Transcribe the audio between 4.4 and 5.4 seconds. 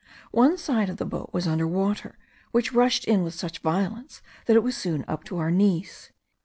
that it was soon up to